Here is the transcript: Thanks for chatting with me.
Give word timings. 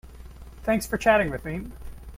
Thanks 0.63 0.87
for 0.87 0.97
chatting 0.97 1.29
with 1.29 1.45
me. 1.45 1.61